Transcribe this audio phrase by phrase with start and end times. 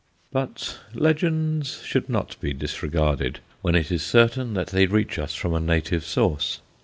[0.31, 5.53] But legends should not be disregarded when it is certain that they reach us from
[5.53, 6.59] a native source.